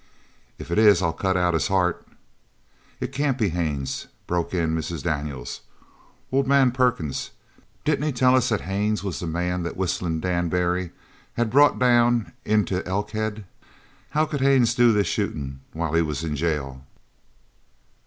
[0.57, 2.03] "If it is, I'll cut out his heart!"
[2.99, 5.03] "It can't be Haines," broke in Mrs.
[5.03, 5.61] Daniels.
[6.31, 7.29] "Old man Perkins,
[7.85, 10.89] didn't he tell us that Haines was the man that Whistlin' Dan Barry
[11.35, 13.45] had brought down into Elkhead?
[14.09, 16.83] How could Haines do this shootin' while he was in jail?"